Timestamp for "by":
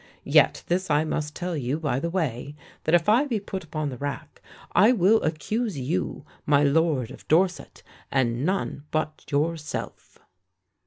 1.79-1.99